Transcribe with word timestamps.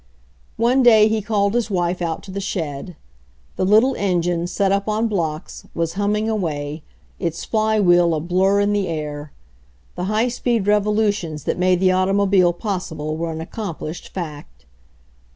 One 0.57 0.81
day 0.81 1.07
he 1.07 1.21
called 1.21 1.53
his 1.53 1.69
wife 1.69 2.01
out 2.01 2.23
to 2.23 2.31
the 2.31 2.41
shed. 2.41 2.95
The 3.55 3.63
little 3.65 3.93
engine, 3.97 4.47
set 4.47 4.71
up 4.71 4.87
on 4.89 5.07
blocks, 5.07 5.67
was 5.75 5.93
humming^ 5.93 6.27
away, 6.27 6.81
its 7.19 7.45
flywheel 7.45 8.15
a 8.15 8.19
blur 8.19 8.61
in 8.61 8.73
the 8.73 8.87
air. 8.87 9.31
The 9.93 10.05
high 10.05 10.29
\ 10.29 10.29
speed 10.29 10.65
revolutions 10.65 11.43
that 11.43 11.59
made 11.59 11.79
the 11.79 11.91
automobile 11.91 12.51
pos 12.51 12.89
sible 12.89 13.15
were 13.15 13.31
an 13.31 13.41
accomplished 13.41 14.07
fact. 14.09 14.65